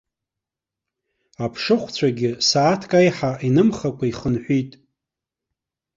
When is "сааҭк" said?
2.47-2.91